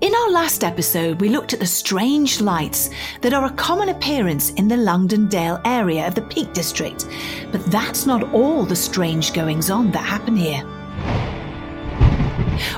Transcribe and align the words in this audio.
In 0.00 0.14
our 0.14 0.30
last 0.30 0.62
episode, 0.62 1.20
we 1.20 1.28
looked 1.28 1.54
at 1.54 1.58
the 1.58 1.66
strange 1.66 2.40
lights 2.40 2.88
that 3.20 3.34
are 3.34 3.46
a 3.46 3.52
common 3.54 3.88
appearance 3.88 4.50
in 4.50 4.68
the 4.68 4.76
Longdendale 4.76 5.60
area 5.64 6.06
of 6.06 6.14
the 6.14 6.22
Peak 6.22 6.52
District. 6.52 7.04
But 7.50 7.64
that's 7.66 8.06
not 8.06 8.32
all 8.32 8.64
the 8.64 8.76
strange 8.76 9.32
goings 9.32 9.70
on 9.70 9.90
that 9.90 10.04
happen 10.04 10.36
here. 10.36 10.62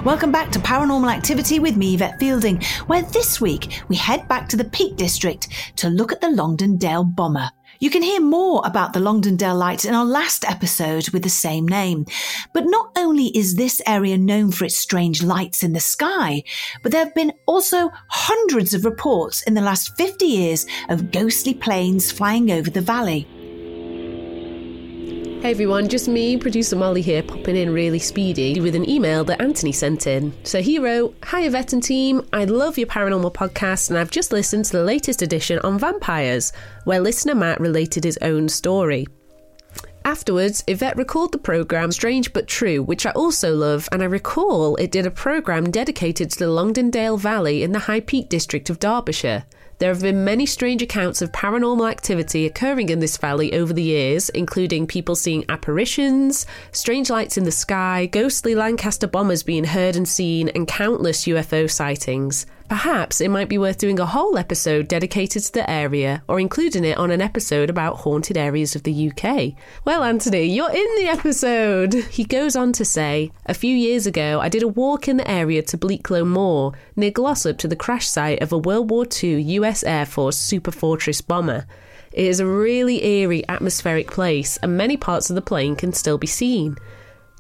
Welcome 0.03 0.33
back 0.33 0.51
to 0.53 0.59
Paranormal 0.61 1.13
Activity 1.13 1.59
with 1.59 1.77
me, 1.77 1.95
Yvette 1.95 2.19
Fielding, 2.19 2.63
where 2.87 3.03
this 3.03 3.39
week 3.39 3.83
we 3.89 3.97
head 3.97 4.27
back 4.27 4.49
to 4.49 4.57
the 4.57 4.65
Peak 4.65 4.97
District 4.97 5.47
to 5.77 5.91
look 5.91 6.13
at 6.13 6.23
the 6.23 6.27
Longdendale 6.27 7.15
bomber. 7.15 7.51
You 7.83 7.89
can 7.89 8.03
hear 8.03 8.21
more 8.21 8.61
about 8.67 8.93
the 8.93 9.01
Longdendale 9.01 9.57
Lights 9.59 9.87
in 9.87 9.95
our 9.95 10.05
last 10.05 10.45
episode 10.45 11.09
with 11.09 11.23
the 11.23 11.31
same 11.31 11.67
name. 11.67 12.05
But 12.53 12.67
not 12.67 12.93
only 12.95 13.29
is 13.35 13.55
this 13.55 13.81
area 13.87 14.19
known 14.19 14.53
for 14.53 14.67
its 14.67 14.77
strange 14.77 15.23
lights 15.23 15.63
in 15.63 15.73
the 15.73 15.81
sky, 15.81 16.43
but 16.83 16.93
there 16.93 17.03
have 17.03 17.15
been 17.15 17.33
also 17.47 17.91
hundreds 18.09 18.75
of 18.75 18.85
reports 18.85 19.41
in 19.45 19.55
the 19.55 19.63
last 19.63 19.97
50 19.97 20.27
years 20.27 20.67
of 20.91 21.11
ghostly 21.11 21.55
planes 21.55 22.13
flying 22.13 22.51
over 22.51 22.69
the 22.69 22.83
valley. 22.83 23.27
Hey 25.41 25.53
everyone, 25.53 25.89
just 25.89 26.07
me, 26.07 26.37
producer 26.37 26.77
Molly 26.77 27.01
here, 27.01 27.23
popping 27.23 27.57
in 27.57 27.73
really 27.73 27.99
speedy 27.99 28.61
with 28.61 28.75
an 28.75 28.87
email 28.87 29.25
that 29.25 29.41
Anthony 29.41 29.73
sent 29.73 30.07
in. 30.07 30.35
So 30.45 30.61
he 30.61 30.79
wrote, 30.79 31.17
Hi 31.23 31.45
Yvette 31.45 31.73
and 31.73 31.83
team, 31.83 32.29
I 32.31 32.45
love 32.45 32.77
your 32.77 32.87
paranormal 32.87 33.33
podcast 33.33 33.89
and 33.89 33.99
I've 33.99 34.11
just 34.11 34.33
listened 34.33 34.67
to 34.67 34.73
the 34.73 34.85
latest 34.85 35.23
edition 35.23 35.59
on 35.61 35.79
vampires, 35.79 36.53
where 36.85 37.01
listener 37.01 37.35
Matt 37.35 37.59
related 37.59 38.05
his 38.05 38.19
own 38.21 38.51
story. 38.51 39.07
Afterwards, 40.05 40.65
Yvette 40.67 40.97
recalled 40.97 41.33
the 41.33 41.39
programme 41.39 41.93
Strange 41.93 42.33
But 42.33 42.47
True, 42.47 42.83
which 42.83 43.05
I 43.05 43.11
also 43.11 43.55
love, 43.55 43.89
and 43.93 44.03
I 44.03 44.07
recall 44.07 44.77
it 44.77 44.91
did 44.91 45.05
a 45.05 45.11
programme 45.11 45.71
dedicated 45.71 46.31
to 46.31 46.39
the 46.39 46.47
Longdendale 46.47 47.19
Valley 47.19 47.63
in 47.63 47.73
the 47.73 47.81
High 47.81 48.01
Peak 48.01 48.29
district 48.29 48.71
of 48.71 48.79
Derbyshire. 48.79 49.45
There 49.79 49.93
have 49.93 50.03
been 50.03 50.25
many 50.25 50.47
strange 50.47 50.83
accounts 50.83 51.23
of 51.23 51.33
paranormal 51.33 51.91
activity 51.91 52.45
occurring 52.45 52.89
in 52.89 53.01
this 53.01 53.17
valley 53.17 53.53
over 53.55 53.73
the 53.73 53.83
years, 53.83 54.29
including 54.31 54.87
people 54.87 55.17
seeing 55.17 55.45
apparitions, 55.49 56.47
strange 56.73 57.09
lights 57.09 57.39
in 57.39 57.45
the 57.45 57.51
sky, 57.51 58.07
ghostly 58.07 58.55
Lancaster 58.55 59.07
bombers 59.07 59.43
being 59.43 59.65
heard 59.65 59.97
and 59.97 60.09
seen, 60.09 60.49
and 60.51 60.69
countless 60.69 61.25
UFO 61.25 61.71
sightings. 61.71 62.47
Perhaps 62.71 63.21
it 63.21 63.33
might 63.33 63.49
be 63.49 63.59
worth 63.59 63.79
doing 63.79 63.99
a 63.99 64.07
whole 64.07 64.39
episode 64.39 64.87
dedicated 64.87 65.43
to 65.43 65.53
the 65.53 65.69
area 65.69 66.23
or 66.29 66.39
including 66.39 66.85
it 66.85 66.97
on 66.97 67.11
an 67.11 67.21
episode 67.21 67.69
about 67.69 67.97
haunted 67.97 68.37
areas 68.37 68.77
of 68.77 68.85
the 68.85 69.11
UK. 69.11 69.55
Well, 69.85 70.05
Anthony, 70.05 70.45
you're 70.45 70.71
in 70.71 70.87
the 70.97 71.09
episode! 71.09 71.95
He 71.95 72.23
goes 72.23 72.55
on 72.55 72.73
to 72.75 72.85
say 72.85 73.33
A 73.47 73.55
few 73.55 73.75
years 73.75 74.07
ago, 74.07 74.39
I 74.41 74.49
did 74.49 74.63
a 74.63 74.69
walk 74.69 75.09
in 75.09 75.17
the 75.17 75.29
area 75.29 75.63
to 75.63 75.77
Bleaklow 75.77 76.25
Moor, 76.25 76.73
near 76.95 77.11
Glossop, 77.11 77.59
to 77.59 77.67
the 77.67 77.75
crash 77.75 78.07
site 78.07 78.41
of 78.41 78.53
a 78.53 78.59
World 78.59 78.89
War 78.89 79.05
II 79.21 79.43
US 79.43 79.83
Air 79.83 80.07
Force 80.07 80.39
Super 80.39 80.71
Fortress 80.71 81.21
bomber. 81.21 81.67
It 82.13 82.27
is 82.27 82.39
a 82.39 82.47
really 82.47 83.05
eerie 83.05 83.49
atmospheric 83.49 84.13
place, 84.13 84.59
and 84.59 84.77
many 84.77 84.97
parts 84.97 85.29
of 85.29 85.35
the 85.35 85.43
plane 85.43 85.75
can 85.75 85.93
still 85.93 86.19
be 86.19 86.29
seen. 86.29 86.77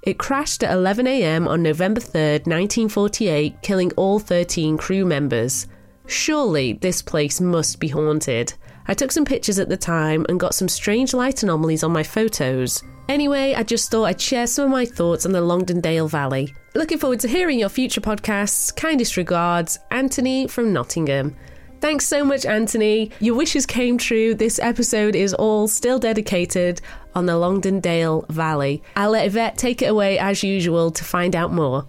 It 0.02 0.18
crashed 0.18 0.62
at 0.62 0.76
11am 0.76 1.46
on 1.46 1.62
November 1.62 2.00
3rd, 2.00 2.46
1948, 2.46 3.60
killing 3.60 3.92
all 3.96 4.18
13 4.18 4.78
crew 4.78 5.04
members. 5.04 5.66
Surely 6.06 6.72
this 6.72 7.02
place 7.02 7.40
must 7.40 7.78
be 7.78 7.88
haunted. 7.88 8.54
I 8.88 8.94
took 8.94 9.12
some 9.12 9.24
pictures 9.24 9.58
at 9.58 9.68
the 9.68 9.76
time 9.76 10.24
and 10.28 10.40
got 10.40 10.54
some 10.54 10.68
strange 10.68 11.12
light 11.12 11.42
anomalies 11.42 11.84
on 11.84 11.92
my 11.92 12.02
photos. 12.02 12.82
Anyway, 13.08 13.54
I 13.54 13.62
just 13.62 13.90
thought 13.90 14.04
I'd 14.04 14.20
share 14.20 14.46
some 14.46 14.66
of 14.66 14.70
my 14.70 14.86
thoughts 14.86 15.26
on 15.26 15.32
the 15.32 15.40
Longdendale 15.40 16.08
Valley. 16.08 16.54
Looking 16.74 16.98
forward 16.98 17.20
to 17.20 17.28
hearing 17.28 17.58
your 17.58 17.68
future 17.68 18.00
podcasts. 18.00 18.74
Kindest 18.74 19.16
regards, 19.16 19.78
Anthony 19.90 20.46
from 20.46 20.72
Nottingham. 20.72 21.36
Thanks 21.80 22.06
so 22.06 22.24
much, 22.24 22.44
Anthony. 22.44 23.10
Your 23.20 23.34
wishes 23.34 23.64
came 23.64 23.96
true. 23.96 24.34
This 24.34 24.58
episode 24.58 25.16
is 25.16 25.32
all 25.32 25.66
still 25.66 25.98
dedicated 25.98 26.82
on 27.14 27.24
the 27.24 27.32
Longdendale 27.32 28.28
Valley. 28.28 28.82
I'll 28.96 29.12
let 29.12 29.26
Yvette 29.26 29.56
take 29.56 29.80
it 29.80 29.86
away 29.86 30.18
as 30.18 30.42
usual 30.42 30.90
to 30.90 31.04
find 31.04 31.34
out 31.34 31.54
more. 31.54 31.86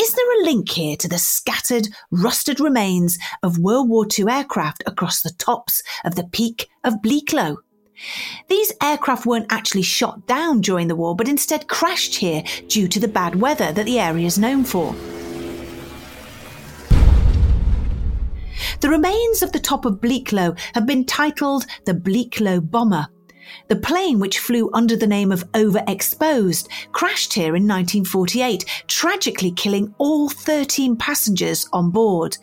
Is 0.00 0.14
there 0.14 0.40
a 0.40 0.44
link 0.44 0.70
here 0.70 0.96
to 0.96 1.08
the 1.08 1.18
scattered, 1.18 1.88
rusted 2.10 2.58
remains 2.58 3.18
of 3.42 3.58
World 3.58 3.90
War 3.90 4.06
II 4.18 4.30
aircraft 4.30 4.82
across 4.86 5.20
the 5.20 5.32
tops 5.32 5.82
of 6.06 6.14
the 6.14 6.24
peak 6.24 6.70
of 6.84 7.02
Bleaklow? 7.02 7.56
These 8.48 8.72
aircraft 8.82 9.26
weren't 9.26 9.52
actually 9.52 9.82
shot 9.82 10.26
down 10.26 10.62
during 10.62 10.88
the 10.88 10.96
war, 10.96 11.14
but 11.14 11.28
instead 11.28 11.68
crashed 11.68 12.14
here 12.14 12.44
due 12.66 12.88
to 12.88 12.98
the 12.98 13.08
bad 13.08 13.34
weather 13.36 13.72
that 13.72 13.84
the 13.84 14.00
area 14.00 14.26
is 14.26 14.38
known 14.38 14.64
for. 14.64 14.94
The 18.84 18.90
remains 18.90 19.42
of 19.42 19.50
the 19.50 19.60
top 19.60 19.86
of 19.86 19.98
Bleaklow 19.98 20.58
have 20.74 20.84
been 20.84 21.06
titled 21.06 21.64
the 21.86 21.94
Bleaklow 21.94 22.60
Bomber. 22.70 23.08
The 23.68 23.76
plane, 23.76 24.18
which 24.18 24.40
flew 24.40 24.68
under 24.74 24.94
the 24.94 25.06
name 25.06 25.32
of 25.32 25.50
Overexposed, 25.52 26.68
crashed 26.92 27.32
here 27.32 27.56
in 27.56 27.66
1948, 27.66 28.84
tragically 28.86 29.52
killing 29.52 29.94
all 29.96 30.28
13 30.28 30.96
passengers 30.96 31.66
on 31.72 31.92
board. 31.92 32.36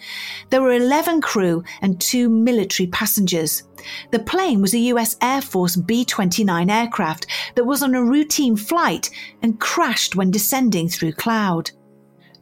There 0.49 0.63
were 0.63 0.73
11 0.73 1.21
crew 1.21 1.63
and 1.83 2.01
two 2.01 2.27
military 2.27 2.87
passengers. 2.87 3.61
The 4.09 4.17
plane 4.17 4.61
was 4.61 4.73
a 4.73 4.79
US 4.79 5.17
Air 5.21 5.43
Force 5.43 5.75
B 5.75 6.03
29 6.03 6.71
aircraft 6.71 7.27
that 7.53 7.65
was 7.65 7.83
on 7.83 7.93
a 7.93 8.03
routine 8.03 8.55
flight 8.55 9.11
and 9.43 9.59
crashed 9.59 10.15
when 10.15 10.31
descending 10.31 10.89
through 10.89 11.13
cloud. 11.13 11.69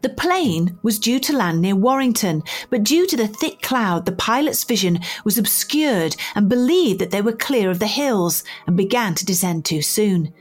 The 0.02 0.10
plane 0.10 0.80
was 0.82 0.98
due 0.98 1.20
to 1.20 1.36
land 1.36 1.62
near 1.62 1.76
Warrington, 1.76 2.44
but 2.70 2.84
due 2.84 3.06
to 3.08 3.18
the 3.18 3.28
thick 3.28 3.62
cloud, 3.62 4.06
the 4.06 4.14
pilot's 4.14 4.64
vision 4.64 5.00
was 5.26 5.38
obscured 5.38 6.16
and 6.36 6.48
believed 6.48 7.00
that 7.00 7.12
they 7.12 7.22
were 7.22 7.34
clear 7.34 7.70
of 7.70 7.80
the 7.80 7.88
hills 7.88 8.44
and 8.66 8.78
began 8.78 9.14
to 9.16 9.26
descend 9.26 9.66
too 9.66 9.82
soon. 9.82 10.34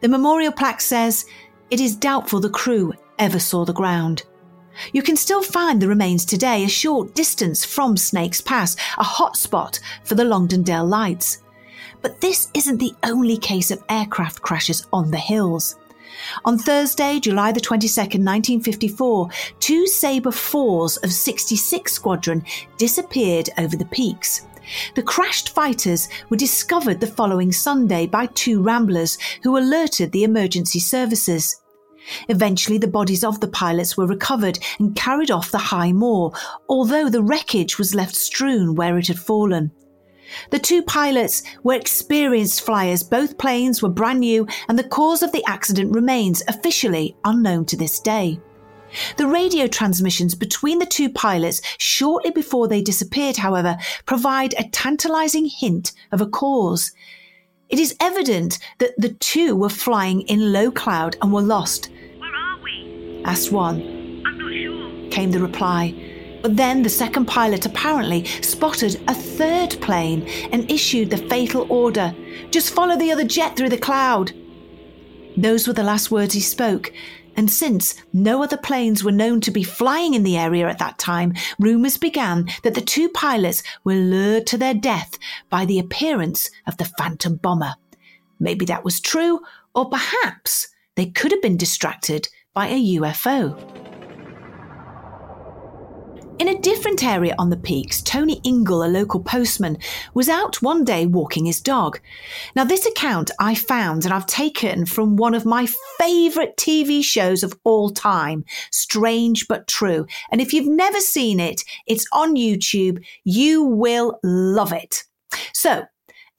The 0.00 0.08
memorial 0.08 0.52
plaque 0.52 0.80
says, 0.80 1.26
It 1.70 1.80
is 1.80 1.96
doubtful 1.96 2.40
the 2.40 2.48
crew 2.48 2.94
ever 3.18 3.38
saw 3.38 3.66
the 3.66 3.74
ground. 3.74 4.22
You 4.92 5.02
can 5.02 5.16
still 5.16 5.42
find 5.42 5.80
the 5.80 5.88
remains 5.88 6.24
today 6.24 6.64
a 6.64 6.68
short 6.68 7.14
distance 7.14 7.64
from 7.64 7.96
Snakes 7.96 8.40
Pass, 8.40 8.74
a 8.98 9.04
hotspot 9.04 9.80
for 10.02 10.14
the 10.14 10.24
Longdendale 10.24 10.88
Lights. 10.88 11.42
But 12.00 12.20
this 12.20 12.48
isn't 12.54 12.78
the 12.78 12.94
only 13.02 13.36
case 13.36 13.70
of 13.70 13.84
aircraft 13.88 14.42
crashes 14.42 14.86
on 14.92 15.10
the 15.10 15.18
hills. 15.18 15.76
On 16.44 16.58
Thursday, 16.58 17.20
July 17.20 17.52
the 17.52 17.60
22nd, 17.60 18.24
1954, 18.24 19.28
two 19.60 19.86
Sabre 19.86 20.30
4s 20.30 21.02
of 21.02 21.12
66 21.12 21.92
Squadron 21.92 22.44
disappeared 22.76 23.50
over 23.58 23.76
the 23.76 23.86
peaks. 23.86 24.46
The 24.94 25.02
crashed 25.02 25.50
fighters 25.50 26.08
were 26.30 26.36
discovered 26.36 27.00
the 27.00 27.06
following 27.06 27.52
Sunday 27.52 28.06
by 28.06 28.26
two 28.26 28.62
ramblers 28.62 29.18
who 29.42 29.58
alerted 29.58 30.12
the 30.12 30.24
emergency 30.24 30.80
services. 30.80 31.60
Eventually, 32.28 32.78
the 32.78 32.86
bodies 32.86 33.24
of 33.24 33.40
the 33.40 33.48
pilots 33.48 33.96
were 33.96 34.06
recovered 34.06 34.58
and 34.78 34.94
carried 34.94 35.30
off 35.30 35.50
the 35.50 35.58
high 35.58 35.92
moor, 35.92 36.32
although 36.68 37.08
the 37.08 37.22
wreckage 37.22 37.78
was 37.78 37.94
left 37.94 38.14
strewn 38.14 38.74
where 38.74 38.98
it 38.98 39.08
had 39.08 39.18
fallen. 39.18 39.72
The 40.50 40.58
two 40.58 40.82
pilots 40.82 41.42
were 41.62 41.74
experienced 41.74 42.62
flyers, 42.62 43.02
both 43.02 43.38
planes 43.38 43.82
were 43.82 43.88
brand 43.88 44.20
new, 44.20 44.46
and 44.68 44.78
the 44.78 44.88
cause 44.88 45.22
of 45.22 45.32
the 45.32 45.44
accident 45.46 45.94
remains 45.94 46.42
officially 46.48 47.16
unknown 47.24 47.66
to 47.66 47.76
this 47.76 48.00
day. 48.00 48.40
The 49.16 49.26
radio 49.26 49.66
transmissions 49.66 50.34
between 50.34 50.78
the 50.78 50.86
two 50.86 51.10
pilots 51.10 51.60
shortly 51.78 52.30
before 52.30 52.68
they 52.68 52.80
disappeared, 52.80 53.36
however, 53.36 53.76
provide 54.06 54.54
a 54.54 54.68
tantalizing 54.68 55.46
hint 55.46 55.92
of 56.12 56.20
a 56.20 56.26
cause. 56.26 56.92
It 57.68 57.78
is 57.78 57.96
evident 58.00 58.58
that 58.78 58.94
the 58.96 59.14
two 59.14 59.56
were 59.56 59.68
flying 59.68 60.22
in 60.22 60.52
low 60.52 60.70
cloud 60.70 61.16
and 61.20 61.32
were 61.32 61.42
lost. 61.42 61.90
Where 62.18 62.34
are 62.34 62.62
we? 62.62 63.22
asked 63.24 63.50
one. 63.50 64.22
I'm 64.24 64.38
not 64.38 64.52
sure. 64.52 65.10
Came 65.10 65.32
the 65.32 65.40
reply. 65.40 66.13
But 66.44 66.58
then 66.58 66.82
the 66.82 66.90
second 66.90 67.24
pilot 67.24 67.64
apparently 67.64 68.26
spotted 68.42 69.00
a 69.08 69.14
third 69.14 69.80
plane 69.80 70.28
and 70.52 70.70
issued 70.70 71.08
the 71.08 71.16
fatal 71.16 71.66
order 71.70 72.14
just 72.50 72.74
follow 72.74 72.98
the 72.98 73.10
other 73.10 73.24
jet 73.24 73.56
through 73.56 73.70
the 73.70 73.78
cloud. 73.78 74.32
Those 75.38 75.66
were 75.66 75.72
the 75.72 75.82
last 75.82 76.10
words 76.10 76.34
he 76.34 76.40
spoke, 76.40 76.92
and 77.34 77.50
since 77.50 77.94
no 78.12 78.42
other 78.42 78.58
planes 78.58 79.02
were 79.02 79.10
known 79.10 79.40
to 79.40 79.50
be 79.50 79.62
flying 79.62 80.12
in 80.12 80.22
the 80.22 80.36
area 80.36 80.68
at 80.68 80.78
that 80.80 80.98
time, 80.98 81.32
rumours 81.58 81.96
began 81.96 82.46
that 82.62 82.74
the 82.74 82.82
two 82.82 83.08
pilots 83.08 83.62
were 83.82 83.94
lured 83.94 84.46
to 84.48 84.58
their 84.58 84.74
death 84.74 85.18
by 85.48 85.64
the 85.64 85.78
appearance 85.78 86.50
of 86.66 86.76
the 86.76 86.92
phantom 86.98 87.36
bomber. 87.36 87.74
Maybe 88.38 88.66
that 88.66 88.84
was 88.84 89.00
true, 89.00 89.40
or 89.74 89.88
perhaps 89.88 90.68
they 90.94 91.06
could 91.06 91.32
have 91.32 91.40
been 91.40 91.56
distracted 91.56 92.28
by 92.52 92.68
a 92.68 92.96
UFO. 92.98 93.93
In 96.40 96.48
a 96.48 96.58
different 96.58 97.04
area 97.04 97.32
on 97.38 97.50
the 97.50 97.56
peaks, 97.56 98.02
Tony 98.02 98.40
Ingle, 98.42 98.82
a 98.82 98.88
local 98.88 99.20
postman, 99.20 99.78
was 100.14 100.28
out 100.28 100.60
one 100.60 100.82
day 100.84 101.06
walking 101.06 101.46
his 101.46 101.60
dog. 101.60 102.00
Now, 102.56 102.64
this 102.64 102.86
account 102.86 103.30
I 103.38 103.54
found 103.54 104.04
and 104.04 104.12
I've 104.12 104.26
taken 104.26 104.84
from 104.84 105.14
one 105.16 105.34
of 105.34 105.46
my 105.46 105.68
favourite 105.98 106.56
TV 106.56 107.04
shows 107.04 107.44
of 107.44 107.54
all 107.62 107.90
time, 107.90 108.44
Strange 108.72 109.46
But 109.46 109.68
True. 109.68 110.06
And 110.32 110.40
if 110.40 110.52
you've 110.52 110.66
never 110.66 111.00
seen 111.00 111.38
it, 111.38 111.62
it's 111.86 112.06
on 112.12 112.34
YouTube. 112.34 113.04
You 113.22 113.62
will 113.62 114.18
love 114.24 114.72
it. 114.72 115.04
So, 115.52 115.84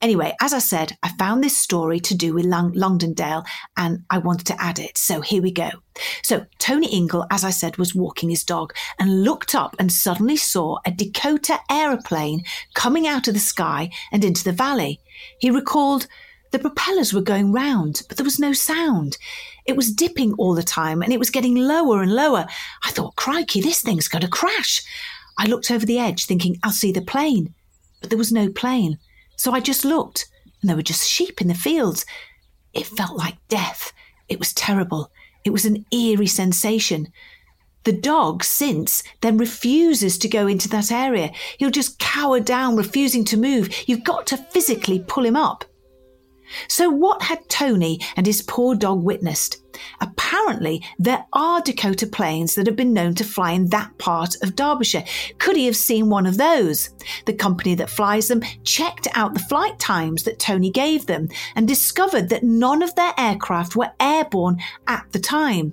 Anyway, 0.02 0.36
as 0.42 0.54
I 0.54 0.60
said, 0.60 0.98
I 1.04 1.10
found 1.18 1.44
this 1.44 1.58
story 1.58 2.00
to 2.02 2.16
do 2.16 2.34
with 2.34 2.46
Long- 2.46 2.74
Longdendale 2.74 3.46
and 3.78 4.04
I 4.10 4.18
wanted 4.18 4.46
to 4.48 4.62
add 4.62 4.78
it. 4.78 4.98
So 4.98 5.22
here 5.22 5.42
we 5.42 5.52
go. 5.52 5.70
So 6.22 6.46
Tony 6.60 6.88
Ingle, 6.88 7.26
as 7.32 7.44
I 7.44 7.50
said, 7.50 7.78
was 7.78 7.96
walking 7.96 8.30
his 8.30 8.44
dog 8.44 8.74
and 9.00 9.24
looked 9.24 9.56
up 9.56 9.76
and 9.80 9.92
suddenly 9.92 10.36
saw 10.36 10.78
a 10.86 10.92
Dakota 10.92 11.60
aeroplane 11.72 12.44
coming 12.74 13.08
out 13.08 13.28
of 13.28 13.34
the 13.34 13.40
sky 13.40 13.90
and 14.12 14.24
into 14.24 14.44
the 14.44 14.52
valley. 14.52 15.00
He 15.40 15.50
recalled 15.50 16.08
the 16.52 16.60
propellers 16.60 17.14
were 17.14 17.22
going 17.22 17.52
round, 17.52 18.04
but 18.08 18.18
there 18.18 18.24
was 18.24 18.40
no 18.40 18.54
sound. 18.54 19.18
It 19.66 19.76
was 19.76 19.92
dipping 19.92 20.34
all 20.34 20.54
the 20.54 20.64
time 20.64 21.02
and 21.02 21.12
it 21.12 21.20
was 21.20 21.30
getting 21.30 21.56
lower 21.56 22.02
and 22.02 22.14
lower. 22.14 22.46
I 22.84 22.92
thought, 22.92 23.16
crikey, 23.16 23.62
this 23.62 23.82
thing's 23.82 24.08
going 24.08 24.22
to 24.22 24.28
crash. 24.28 24.84
I 25.38 25.48
looked 25.48 25.72
over 25.72 25.86
the 25.86 26.00
edge 26.00 26.26
thinking, 26.26 26.58
I'll 26.64 26.72
see 26.72 26.92
the 26.92 27.02
plane. 27.02 27.54
But 28.02 28.10
there 28.10 28.20
was 28.20 28.32
no 28.32 28.50
plane. 28.50 29.00
So 29.36 29.52
I 29.52 29.60
just 29.60 29.86
looked, 29.86 30.28
and 30.62 30.70
there 30.70 30.76
were 30.76 30.82
just 30.82 31.10
sheep 31.10 31.42
in 31.42 31.48
the 31.48 31.54
fields. 31.54 32.06
It 32.74 32.86
felt 32.86 33.18
like 33.18 33.36
death. 33.48 33.94
It 34.28 34.40
was 34.40 34.54
terrible. 34.54 35.12
It 35.44 35.52
was 35.52 35.66
an 35.66 35.86
eerie 35.92 36.28
sensation. 36.28 37.10
The 37.84 37.94
dog, 37.94 38.44
since, 38.44 39.04
then 39.22 39.38
refuses 39.38 40.18
to 40.18 40.28
go 40.28 40.48
into 40.48 40.68
that 40.70 40.92
area. 40.92 41.32
He'll 41.60 41.70
just 41.70 42.00
cower 42.00 42.40
down, 42.40 42.76
refusing 42.76 43.24
to 43.26 43.38
move. 43.38 43.70
You've 43.88 44.04
got 44.04 44.26
to 44.28 44.38
physically 44.38 45.04
pull 45.08 45.24
him 45.24 45.36
up. 45.36 45.66
So, 46.68 46.90
what 46.90 47.22
had 47.22 47.48
Tony 47.48 48.00
and 48.16 48.26
his 48.26 48.42
poor 48.42 48.76
dog 48.76 49.04
witnessed? 49.04 49.62
Apparently, 50.36 50.84
there 51.00 51.26
are 51.32 51.62
Dakota 51.62 52.06
planes 52.06 52.56
that 52.56 52.68
have 52.68 52.76
been 52.76 52.92
known 52.92 53.16
to 53.16 53.24
fly 53.24 53.54
in 53.54 53.68
that 53.68 53.98
part 53.98 54.36
of 54.44 54.56
Derbyshire. 54.56 55.06
Could 55.40 55.56
he 55.56 55.66
have 55.66 55.78
seen 55.78 56.10
one 56.10 56.26
of 56.26 56.36
those? 56.36 56.90
The 57.26 57.34
company 57.34 57.74
that 57.76 57.90
flies 57.90 58.28
them 58.28 58.42
checked 58.66 59.08
out 59.14 59.34
the 59.34 59.40
flight 59.40 59.80
times 59.80 60.24
that 60.24 60.38
Tony 60.38 60.72
gave 60.72 61.06
them 61.06 61.30
and 61.56 61.66
discovered 61.66 62.28
that 62.30 62.44
none 62.44 62.84
of 62.84 62.94
their 62.96 63.14
aircraft 63.18 63.78
were 63.78 63.94
airborne 63.98 64.58
at 64.88 65.06
the 65.14 65.20
time. 65.20 65.72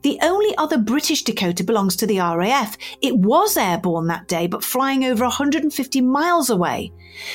The 0.00 0.18
only 0.22 0.56
other 0.56 0.78
British 0.78 1.22
Dakota 1.22 1.62
belongs 1.62 1.94
to 1.96 2.06
the 2.06 2.20
RAF. 2.20 2.78
It 3.02 3.14
was 3.18 3.58
airborne 3.58 4.06
that 4.06 4.28
day, 4.28 4.46
but 4.46 4.64
flying 4.64 5.04
over 5.04 5.24
150 5.24 6.00
miles 6.00 6.48
away. 6.48 6.90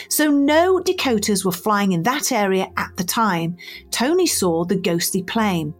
So 0.09 0.31
no 0.31 0.79
Dakotas 0.79 1.45
were 1.45 1.51
flying 1.51 1.91
in 1.91 2.01
that 2.03 2.31
area 2.31 2.69
at 2.75 2.97
the 2.97 3.03
time. 3.03 3.55
Tony 3.91 4.25
saw 4.25 4.65
the 4.65 4.75
ghostly 4.75 5.21
plane. 5.21 5.75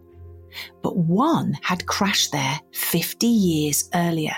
But 0.82 0.96
one 0.96 1.58
had 1.62 1.86
crashed 1.86 2.32
there 2.32 2.60
50 2.72 3.26
years 3.26 3.88
earlier. 3.94 4.36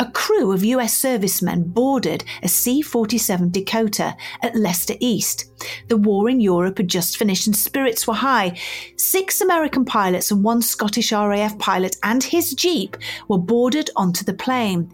A 0.00 0.10
crew 0.10 0.52
of 0.52 0.64
US 0.64 0.94
servicemen 0.94 1.64
boarded 1.64 2.24
a 2.42 2.48
C 2.48 2.82
47 2.82 3.50
Dakota 3.50 4.16
at 4.42 4.56
Leicester 4.56 4.94
East. 5.00 5.52
The 5.88 5.96
war 5.96 6.28
in 6.28 6.40
Europe 6.40 6.78
had 6.78 6.88
just 6.88 7.16
finished 7.16 7.46
and 7.46 7.56
spirits 7.56 8.06
were 8.06 8.14
high. 8.14 8.58
Six 8.96 9.40
American 9.40 9.84
pilots 9.84 10.30
and 10.30 10.42
one 10.42 10.62
Scottish 10.62 11.12
RAF 11.12 11.58
pilot 11.58 11.96
and 12.02 12.22
his 12.22 12.54
Jeep 12.54 12.96
were 13.28 13.38
boarded 13.38 13.90
onto 13.96 14.24
the 14.24 14.34
plane. 14.34 14.92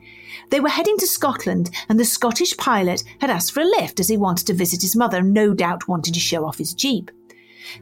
They 0.51 0.61
were 0.61 0.69
heading 0.69 0.97
to 0.99 1.07
Scotland, 1.07 1.71
and 1.89 1.99
the 1.99 2.05
Scottish 2.05 2.57
pilot 2.57 3.03
had 3.21 3.31
asked 3.31 3.53
for 3.53 3.61
a 3.61 3.65
lift 3.65 4.01
as 4.01 4.09
he 4.09 4.17
wanted 4.17 4.47
to 4.47 4.55
visit 4.55 4.81
his 4.81 4.97
mother, 4.97 5.19
and 5.19 5.35
no 5.35 5.53
doubt 5.53 5.89
wanted 5.89 6.15
to 6.15 6.21
show 6.21 6.47
off 6.47 6.59
his 6.59 6.75
Jeep. 6.75 7.11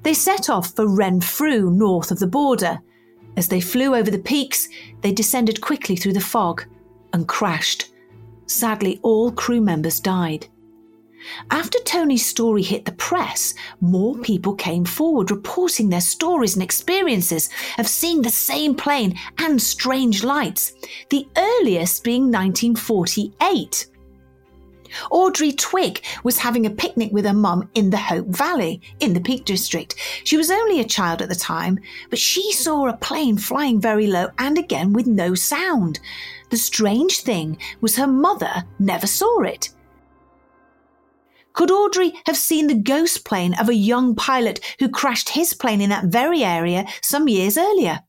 They 0.03 0.15
set 0.15 0.49
off 0.49 0.75
for 0.75 0.87
Renfrew, 0.87 1.71
north 1.71 2.11
of 2.11 2.19
the 2.19 2.27
border. 2.27 2.81
As 3.37 3.49
they 3.49 3.61
flew 3.61 3.95
over 3.95 4.11
the 4.11 4.19
peaks, 4.19 4.69
they 5.03 5.13
descended 5.13 5.61
quickly 5.61 5.97
through 5.97 6.15
the 6.15 6.21
fog 6.21 6.65
and 7.13 7.29
crashed. 7.29 7.93
Sadly, 8.47 9.01
all 9.03 9.33
crew 9.33 9.61
members 9.61 10.01
died. 10.01 10.47
After 11.51 11.79
Tony's 11.81 12.25
story 12.25 12.63
hit 12.63 12.85
the 12.85 12.93
press, 12.93 13.55
more 13.81 14.17
people 14.19 14.55
came 14.55 14.85
forward 14.85 15.31
reporting 15.31 15.89
their 15.89 16.01
stories 16.01 16.55
and 16.55 16.63
experiences 16.63 17.51
of 17.79 17.89
seeing 17.89 18.23
the 18.23 18.31
same 18.31 18.75
plane 18.75 19.19
and 19.39 19.61
strange 19.61 20.23
lights, 20.23 20.73
the 21.11 21.27
earliest 21.37 22.05
being 22.05 22.31
1948. 22.31 23.87
Audrey 25.11 25.53
Twigg 25.53 26.03
was 26.25 26.39
having 26.39 26.67
a 26.67 26.71
picnic 26.71 27.13
with 27.13 27.25
her 27.25 27.33
mum 27.33 27.69
in 27.75 27.91
the 27.91 27.97
Hope 27.97 28.27
Valley 28.29 28.81
in 29.01 29.13
the 29.13 29.21
Peak 29.21 29.45
District. 29.45 29.95
She 30.25 30.37
was 30.37 30.51
only 30.51 30.81
a 30.81 30.85
child 30.85 31.23
at 31.23 31.29
the 31.29 31.35
time, 31.35 31.79
but 32.11 32.19
she 32.19 32.53
saw 32.53 32.89
a 32.89 32.97
plane 32.97 33.39
flying 33.39 33.81
very 33.81 34.07
low 34.07 34.29
and 34.39 34.59
again 34.59 34.93
with 34.93 35.07
no 35.07 35.35
sound. 35.35 36.01
The 36.51 36.57
strange 36.57 37.21
thing 37.21 37.59
was 37.81 37.97
her 37.97 38.07
mother 38.07 38.65
never 38.79 39.07
saw 39.07 39.43
it. 39.43 39.71
Could 41.53 41.71
Audrey 41.71 42.13
have 42.27 42.37
seen 42.37 42.67
the 42.67 42.75
ghost 42.75 43.25
plane 43.25 43.55
of 43.59 43.71
a 43.71 43.75
young 43.75 44.15
pilot 44.15 44.61
who 44.79 44.91
crashed 44.91 45.31
his 45.31 45.55
plane 45.55 45.81
in 45.81 45.89
that 45.89 46.05
very 46.05 46.45
area 46.45 46.87
some 47.01 47.29
years 47.29 47.57
earlier? 47.57 48.01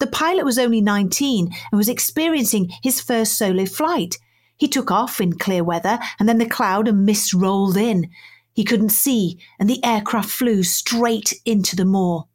The 0.00 0.06
pilot 0.06 0.44
was 0.44 0.58
only 0.58 0.80
19 0.80 1.46
and 1.46 1.78
was 1.78 1.88
experiencing 1.88 2.72
his 2.82 3.00
first 3.00 3.38
solo 3.38 3.66
flight. 3.66 4.18
He 4.62 4.68
took 4.68 4.92
off 4.92 5.20
in 5.20 5.32
clear 5.32 5.64
weather 5.64 5.98
and 6.20 6.28
then 6.28 6.38
the 6.38 6.46
cloud 6.46 6.86
and 6.86 7.04
mist 7.04 7.34
rolled 7.34 7.76
in. 7.76 8.08
He 8.52 8.62
couldn't 8.62 8.90
see 8.90 9.40
and 9.58 9.68
the 9.68 9.84
aircraft 9.84 10.30
flew 10.30 10.62
straight 10.62 11.32
into 11.44 11.74
the 11.74 11.84
moor. 11.84 12.28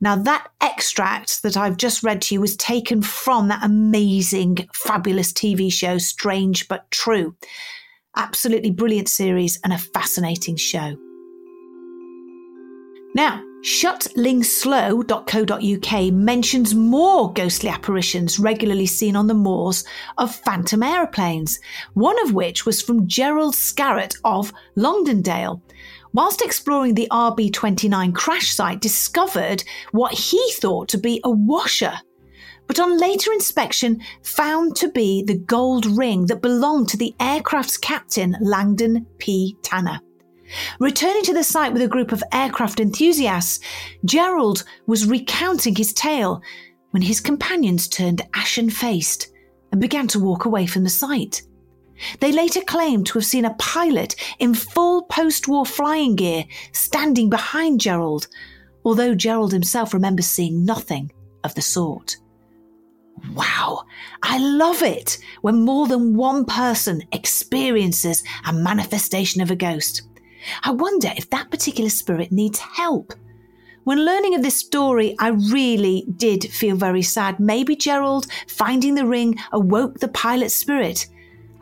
Now, 0.00 0.16
that 0.16 0.48
extract 0.60 1.44
that 1.44 1.56
I've 1.56 1.76
just 1.76 2.02
read 2.02 2.20
to 2.22 2.34
you 2.34 2.40
was 2.40 2.56
taken 2.56 3.00
from 3.00 3.46
that 3.46 3.62
amazing, 3.62 4.68
fabulous 4.74 5.32
TV 5.32 5.72
show, 5.72 5.98
Strange 5.98 6.66
But 6.66 6.90
True. 6.90 7.36
Absolutely 8.16 8.72
brilliant 8.72 9.08
series 9.08 9.60
and 9.62 9.72
a 9.72 9.78
fascinating 9.78 10.56
show. 10.56 10.96
Now, 13.14 13.40
shutlingSlow.co.uk 13.62 16.12
mentions 16.12 16.74
more 16.74 17.32
ghostly 17.32 17.68
apparitions 17.68 18.38
regularly 18.38 18.86
seen 18.86 19.16
on 19.16 19.26
the 19.26 19.34
moors 19.34 19.84
of 20.18 20.34
phantom 20.34 20.82
aeroplanes, 20.82 21.58
one 21.94 22.20
of 22.24 22.32
which 22.32 22.64
was 22.64 22.80
from 22.80 23.06
Gerald 23.06 23.54
Scarrett 23.54 24.14
of 24.24 24.52
Longdendale. 24.76 25.60
Whilst 26.12 26.42
exploring 26.42 26.94
the 26.94 27.08
RB29 27.10 28.14
crash 28.14 28.52
site, 28.52 28.80
discovered 28.80 29.62
what 29.92 30.12
he 30.12 30.52
thought 30.54 30.88
to 30.88 30.98
be 30.98 31.20
a 31.24 31.30
washer 31.30 31.92
but 32.70 32.78
on 32.78 32.98
later 32.98 33.32
inspection 33.32 34.00
found 34.22 34.76
to 34.76 34.92
be 34.92 35.24
the 35.24 35.36
gold 35.36 35.86
ring 35.86 36.26
that 36.26 36.40
belonged 36.40 36.88
to 36.88 36.96
the 36.96 37.12
aircraft's 37.18 37.76
captain, 37.76 38.36
Landon 38.40 39.04
P. 39.18 39.56
Tanner. 39.60 40.00
Returning 40.78 41.22
to 41.24 41.34
the 41.34 41.44
site 41.44 41.72
with 41.72 41.82
a 41.82 41.88
group 41.88 42.12
of 42.12 42.22
aircraft 42.32 42.80
enthusiasts, 42.80 43.60
Gerald 44.04 44.64
was 44.86 45.06
recounting 45.06 45.74
his 45.74 45.92
tale 45.92 46.42
when 46.90 47.02
his 47.02 47.20
companions 47.20 47.88
turned 47.88 48.22
ashen 48.34 48.70
faced 48.70 49.28
and 49.72 49.80
began 49.80 50.08
to 50.08 50.20
walk 50.20 50.44
away 50.44 50.66
from 50.66 50.84
the 50.84 50.90
site. 50.90 51.42
They 52.20 52.32
later 52.32 52.60
claimed 52.62 53.06
to 53.06 53.18
have 53.18 53.26
seen 53.26 53.44
a 53.44 53.54
pilot 53.54 54.16
in 54.38 54.54
full 54.54 55.02
post 55.02 55.48
war 55.48 55.66
flying 55.66 56.16
gear 56.16 56.44
standing 56.72 57.28
behind 57.28 57.80
Gerald, 57.80 58.26
although 58.84 59.14
Gerald 59.14 59.52
himself 59.52 59.92
remembers 59.92 60.26
seeing 60.26 60.64
nothing 60.64 61.12
of 61.44 61.54
the 61.54 61.62
sort. 61.62 62.16
Wow, 63.34 63.84
I 64.22 64.38
love 64.38 64.82
it 64.82 65.18
when 65.42 65.64
more 65.64 65.86
than 65.86 66.16
one 66.16 66.46
person 66.46 67.02
experiences 67.12 68.24
a 68.46 68.52
manifestation 68.52 69.42
of 69.42 69.50
a 69.50 69.56
ghost. 69.56 70.02
I 70.62 70.70
wonder 70.70 71.12
if 71.16 71.30
that 71.30 71.50
particular 71.50 71.90
spirit 71.90 72.32
needs 72.32 72.58
help. 72.58 73.14
When 73.84 74.04
learning 74.04 74.34
of 74.34 74.42
this 74.42 74.56
story, 74.56 75.16
I 75.18 75.28
really 75.28 76.06
did 76.16 76.44
feel 76.44 76.76
very 76.76 77.02
sad. 77.02 77.40
Maybe 77.40 77.74
Gerald 77.74 78.26
finding 78.46 78.94
the 78.94 79.06
ring 79.06 79.36
awoke 79.52 80.00
the 80.00 80.08
pilot's 80.08 80.54
spirit. 80.54 81.06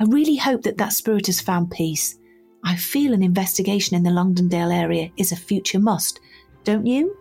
I 0.00 0.04
really 0.04 0.36
hope 0.36 0.62
that 0.62 0.78
that 0.78 0.92
spirit 0.92 1.26
has 1.26 1.40
found 1.40 1.70
peace. 1.70 2.18
I 2.64 2.76
feel 2.76 3.12
an 3.12 3.22
investigation 3.22 3.96
in 3.96 4.02
the 4.02 4.10
Longdendale 4.10 4.74
area 4.74 5.10
is 5.16 5.32
a 5.32 5.36
future 5.36 5.78
must, 5.78 6.20
don't 6.64 6.86
you? 6.86 7.16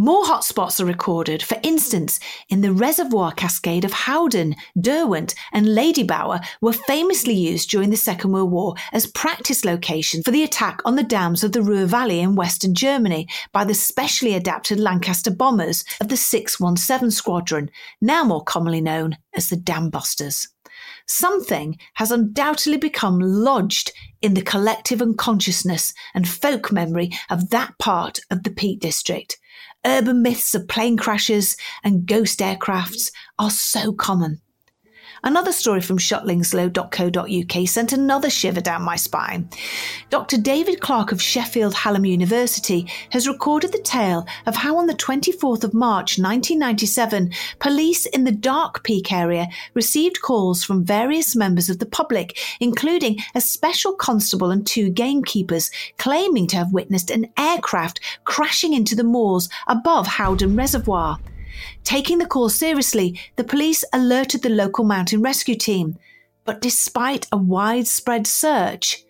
More 0.00 0.22
hotspots 0.22 0.78
are 0.78 0.84
recorded, 0.84 1.42
for 1.42 1.58
instance, 1.64 2.20
in 2.48 2.60
the 2.60 2.72
reservoir 2.72 3.32
cascade 3.32 3.84
of 3.84 3.92
Howden, 3.92 4.54
Derwent, 4.80 5.34
and 5.52 5.66
Ladybower 5.66 6.38
were 6.60 6.72
famously 6.72 7.34
used 7.34 7.68
during 7.68 7.90
the 7.90 7.96
Second 7.96 8.30
World 8.30 8.52
War 8.52 8.76
as 8.92 9.08
practice 9.08 9.64
locations 9.64 10.22
for 10.24 10.30
the 10.30 10.44
attack 10.44 10.80
on 10.84 10.94
the 10.94 11.02
dams 11.02 11.42
of 11.42 11.50
the 11.50 11.62
Ruhr 11.62 11.84
Valley 11.84 12.20
in 12.20 12.36
western 12.36 12.76
Germany 12.76 13.26
by 13.52 13.64
the 13.64 13.74
specially 13.74 14.34
adapted 14.34 14.78
Lancaster 14.78 15.32
bombers 15.32 15.84
of 16.00 16.06
the 16.06 16.16
617 16.16 17.10
Squadron, 17.10 17.68
now 18.00 18.22
more 18.22 18.44
commonly 18.44 18.80
known 18.80 19.18
as 19.34 19.48
the 19.48 19.56
Dam 19.56 19.90
Busters. 19.90 20.46
Something 21.08 21.76
has 21.94 22.12
undoubtedly 22.12 22.76
become 22.76 23.18
lodged 23.18 23.90
in 24.22 24.34
the 24.34 24.42
collective 24.42 25.02
unconsciousness 25.02 25.92
and 26.14 26.28
folk 26.28 26.70
memory 26.70 27.10
of 27.30 27.50
that 27.50 27.76
part 27.80 28.20
of 28.30 28.44
the 28.44 28.50
Peak 28.50 28.78
District 28.78 29.36
urban 29.86 30.22
myths 30.22 30.54
of 30.54 30.68
plane 30.68 30.96
crashes 30.96 31.56
and 31.84 32.06
ghost 32.06 32.40
aircrafts 32.40 33.10
are 33.38 33.50
so 33.50 33.92
common. 33.92 34.40
Another 35.22 35.52
story 35.52 35.80
from 35.80 35.98
shotlingslow.co.uk 35.98 37.68
sent 37.68 37.92
another 37.92 38.30
shiver 38.30 38.60
down 38.60 38.82
my 38.82 38.96
spine. 38.96 39.48
Dr. 40.10 40.38
David 40.38 40.80
Clarke 40.80 41.12
of 41.12 41.20
Sheffield 41.20 41.74
Hallam 41.74 42.04
University 42.04 42.86
has 43.10 43.26
recorded 43.26 43.72
the 43.72 43.82
tale 43.82 44.26
of 44.46 44.56
how 44.56 44.76
on 44.76 44.86
the 44.86 44.94
24th 44.94 45.64
of 45.64 45.74
March 45.74 46.18
1997, 46.18 47.32
police 47.58 48.06
in 48.06 48.24
the 48.24 48.32
Dark 48.32 48.84
Peak 48.84 49.12
area 49.12 49.48
received 49.74 50.22
calls 50.22 50.62
from 50.62 50.84
various 50.84 51.34
members 51.34 51.68
of 51.68 51.78
the 51.78 51.86
public, 51.86 52.38
including 52.60 53.18
a 53.34 53.40
special 53.40 53.92
constable 53.94 54.50
and 54.50 54.66
two 54.66 54.90
gamekeepers, 54.90 55.70
claiming 55.98 56.46
to 56.46 56.56
have 56.56 56.72
witnessed 56.72 57.10
an 57.10 57.26
aircraft 57.36 58.00
crashing 58.24 58.72
into 58.72 58.94
the 58.94 59.04
moors 59.04 59.48
above 59.66 60.06
Howden 60.06 60.56
Reservoir. 60.56 61.18
Taking 61.88 62.18
the 62.18 62.26
call 62.26 62.50
seriously, 62.50 63.18
the 63.36 63.44
police 63.44 63.82
alerted 63.94 64.42
the 64.42 64.50
local 64.50 64.84
mountain 64.84 65.22
rescue 65.22 65.54
team. 65.54 65.96
But 66.44 66.60
despite 66.60 67.26
a 67.32 67.38
widespread 67.38 68.26
search, 68.26 69.06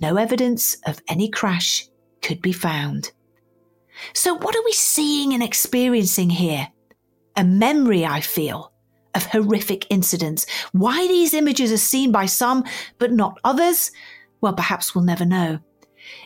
no 0.00 0.14
evidence 0.16 0.76
of 0.86 1.00
any 1.08 1.28
crash 1.28 1.88
could 2.22 2.40
be 2.40 2.52
found. 2.52 3.10
So, 4.14 4.34
what 4.36 4.54
are 4.54 4.64
we 4.64 4.70
seeing 4.70 5.34
and 5.34 5.42
experiencing 5.42 6.30
here? 6.30 6.68
A 7.34 7.42
memory, 7.42 8.06
I 8.06 8.20
feel, 8.20 8.72
of 9.16 9.26
horrific 9.26 9.88
incidents. 9.90 10.46
Why 10.70 11.08
these 11.08 11.34
images 11.34 11.72
are 11.72 11.76
seen 11.76 12.12
by 12.12 12.26
some 12.26 12.62
but 12.98 13.10
not 13.10 13.40
others? 13.42 13.90
Well, 14.40 14.52
perhaps 14.52 14.94
we'll 14.94 15.02
never 15.02 15.24
know. 15.24 15.58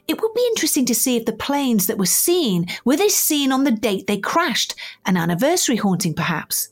It 0.08 0.20
would 0.20 0.34
be 0.34 0.46
interesting 0.50 0.86
to 0.86 0.94
see 0.94 1.16
if 1.16 1.24
the 1.24 1.32
planes 1.32 1.86
that 1.86 1.98
were 1.98 2.06
seen 2.06 2.66
were 2.84 2.96
they 2.96 3.08
seen 3.08 3.52
on 3.52 3.64
the 3.64 3.70
date 3.70 4.06
they 4.06 4.18
crashed, 4.18 4.74
an 5.06 5.16
anniversary 5.16 5.76
haunting 5.76 6.14
perhaps. 6.14 6.70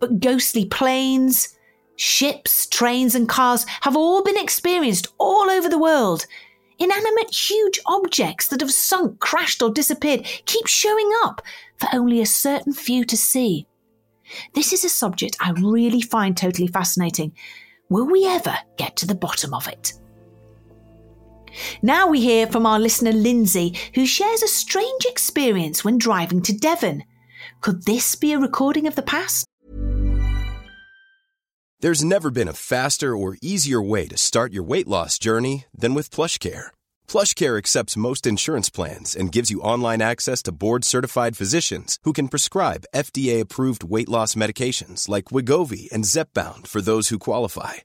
But 0.00 0.20
ghostly 0.20 0.66
planes, 0.66 1.56
ships, 1.96 2.66
trains, 2.66 3.14
and 3.14 3.28
cars 3.28 3.66
have 3.82 3.96
all 3.96 4.22
been 4.22 4.38
experienced 4.38 5.08
all 5.18 5.50
over 5.50 5.68
the 5.68 5.78
world. 5.78 6.26
Inanimate 6.78 7.32
huge 7.32 7.80
objects 7.86 8.48
that 8.48 8.60
have 8.60 8.72
sunk, 8.72 9.20
crashed, 9.20 9.62
or 9.62 9.70
disappeared 9.70 10.24
keep 10.46 10.66
showing 10.66 11.10
up 11.22 11.40
for 11.78 11.88
only 11.92 12.20
a 12.20 12.26
certain 12.26 12.72
few 12.72 13.04
to 13.04 13.16
see. 13.16 13.66
This 14.54 14.72
is 14.72 14.84
a 14.84 14.88
subject 14.88 15.36
I 15.40 15.52
really 15.52 16.00
find 16.00 16.36
totally 16.36 16.66
fascinating. 16.66 17.32
Will 17.90 18.06
we 18.06 18.26
ever 18.26 18.56
get 18.76 18.96
to 18.96 19.06
the 19.06 19.14
bottom 19.14 19.54
of 19.54 19.68
it? 19.68 19.92
Now 21.82 22.08
we 22.08 22.20
hear 22.20 22.46
from 22.46 22.66
our 22.66 22.78
listener 22.78 23.12
Lindsay, 23.12 23.74
who 23.94 24.06
shares 24.06 24.42
a 24.42 24.48
strange 24.48 25.04
experience 25.04 25.84
when 25.84 25.98
driving 25.98 26.42
to 26.42 26.52
Devon. 26.52 27.04
Could 27.60 27.84
this 27.84 28.14
be 28.14 28.32
a 28.32 28.38
recording 28.38 28.86
of 28.86 28.94
the 28.94 29.02
past? 29.02 29.46
There's 31.80 32.04
never 32.04 32.30
been 32.30 32.48
a 32.48 32.54
faster 32.54 33.16
or 33.16 33.36
easier 33.42 33.82
way 33.82 34.06
to 34.08 34.16
start 34.16 34.52
your 34.52 34.64
weight 34.64 34.88
loss 34.88 35.18
journey 35.18 35.66
than 35.76 35.92
with 35.92 36.10
PlushCare. 36.10 36.68
PlushCare 37.08 37.58
accepts 37.58 37.96
most 37.96 38.26
insurance 38.26 38.70
plans 38.70 39.14
and 39.14 39.30
gives 39.30 39.50
you 39.50 39.60
online 39.60 40.00
access 40.00 40.42
to 40.44 40.52
board-certified 40.52 41.36
physicians 41.36 41.98
who 42.04 42.14
can 42.14 42.28
prescribe 42.28 42.86
FDA-approved 42.94 43.84
weight 43.84 44.08
loss 44.08 44.34
medications 44.34 45.08
like 45.10 45.26
Wegovy 45.26 45.92
and 45.92 46.04
Zepbound 46.04 46.66
for 46.66 46.80
those 46.80 47.08
who 47.10 47.18
qualify 47.18 47.84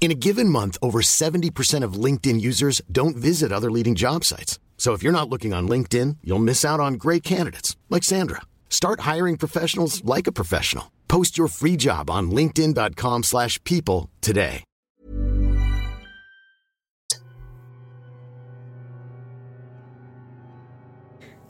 In 0.00 0.12
a 0.12 0.14
given 0.14 0.48
month, 0.48 0.78
over 0.80 1.00
70% 1.00 1.82
of 1.84 2.04
LinkedIn 2.04 2.40
users 2.40 2.80
don't 2.90 3.16
visit 3.16 3.52
other 3.52 3.70
leading 3.70 3.94
job 3.94 4.24
sites. 4.24 4.58
So 4.78 4.94
if 4.94 5.02
you're 5.02 5.12
not 5.12 5.28
looking 5.28 5.52
on 5.52 5.68
LinkedIn, 5.68 6.18
you'll 6.24 6.38
miss 6.38 6.64
out 6.64 6.80
on 6.80 6.94
great 6.94 7.22
candidates 7.22 7.76
like 7.90 8.04
Sandra. 8.04 8.42
Start 8.70 9.00
hiring 9.00 9.36
professionals 9.36 10.02
like 10.04 10.26
a 10.26 10.32
professional. 10.32 10.92
Post 11.08 11.36
your 11.36 11.48
free 11.48 11.76
job 11.76 12.08
on 12.08 12.30
linkedin.com/people 12.30 14.08
today. 14.20 14.62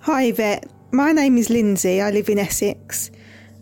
Hi 0.00 0.23
Yvette, 0.28 0.64
my 0.90 1.12
name 1.12 1.37
is 1.37 1.50
Lindsay. 1.50 2.00
I 2.00 2.11
live 2.11 2.31
in 2.31 2.38
Essex. 2.38 3.11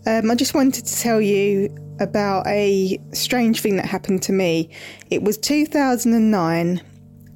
Um, 0.07 0.31
I 0.31 0.37
just 0.37 0.55
wanted 0.55 0.87
to 0.87 0.97
tell 1.01 1.21
you 1.21 1.75
about 2.01 2.47
a 2.47 2.99
strange 3.13 3.61
thing 3.61 3.77
that 3.77 3.87
happened 3.87 4.23
to 4.23 4.33
me. 4.33 4.71
It 5.11 5.23
was 5.23 5.39
2009, 5.39 6.83